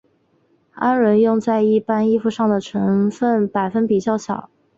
[0.73, 4.49] 氨纶用在一般衣服上的成分百分比较小。